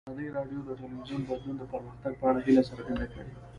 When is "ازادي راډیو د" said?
0.09-0.69